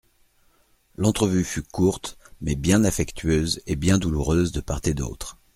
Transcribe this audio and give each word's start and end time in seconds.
L'entrevue 0.95 1.43
fut 1.43 1.61
courte, 1.61 2.17
mais 2.41 2.55
bien 2.55 2.85
affectueuse 2.85 3.61
et 3.67 3.75
bien 3.75 3.99
douloureuse 3.99 4.51
de 4.51 4.59
part 4.59 4.81
et 4.85 4.95
d'autre. 4.95 5.37